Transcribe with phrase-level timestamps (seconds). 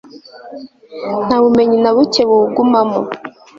[1.25, 2.99] nta bumenyi na buke buwugumamo